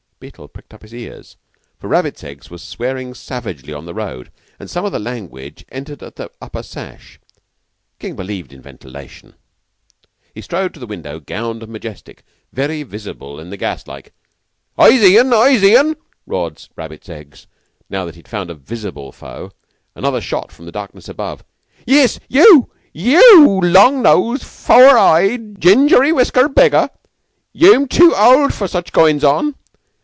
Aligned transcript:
Beetle 0.21 0.49
pricked 0.49 0.71
up 0.71 0.83
his 0.83 0.93
ears, 0.93 1.35
for 1.79 1.87
Rabbits 1.87 2.23
Eggs 2.23 2.51
was 2.51 2.61
swearing 2.61 3.15
savagely 3.15 3.73
on 3.73 3.85
the 3.85 3.93
road, 3.95 4.31
and 4.59 4.69
some 4.69 4.85
of 4.85 4.91
the 4.91 4.99
language 4.99 5.65
entered 5.71 6.03
at 6.03 6.15
the 6.15 6.29
upper 6.39 6.61
sash. 6.61 7.19
King 7.97 8.15
believed 8.15 8.53
in 8.53 8.61
ventilation. 8.61 9.33
He 10.35 10.41
strode 10.43 10.75
to 10.75 10.79
the 10.79 10.85
window 10.85 11.19
gowned 11.19 11.63
and 11.63 11.71
majestic, 11.71 12.23
very 12.53 12.83
visible 12.83 13.39
in 13.39 13.49
the 13.49 13.57
gaslight. 13.57 14.11
"I 14.77 14.99
zee 14.99 15.17
'un! 15.17 15.33
I 15.33 15.57
zee 15.57 15.75
'un!" 15.75 15.95
roared 16.27 16.63
Rabbits 16.75 17.09
Eggs, 17.09 17.47
now 17.89 18.05
that 18.05 18.13
he 18.13 18.19
had 18.19 18.27
found 18.27 18.51
a 18.51 18.53
visible 18.53 19.11
foe 19.11 19.49
another 19.95 20.21
shot 20.21 20.51
from 20.51 20.65
the 20.67 20.71
darkness 20.71 21.09
above. 21.09 21.43
"Yiss, 21.87 22.19
yeou, 22.29 22.69
yeou 22.93 23.59
long 23.61 24.03
nosed, 24.03 24.43
fower 24.43 24.95
eyed, 24.99 25.59
gingy 25.59 26.13
whiskered 26.13 26.53
beggar! 26.53 26.91
Yeu'm 27.53 27.87
tu 27.87 28.13
old 28.15 28.53
for 28.53 28.67
such 28.67 28.91
goin's 28.93 29.23
on. 29.23 29.55